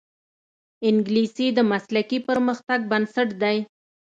انګلیسي 0.89 1.47
د 1.57 1.59
مسلکي 1.71 2.19
پرمختګ 2.27 2.79
بنسټ 2.91 3.29
دی 3.41 3.57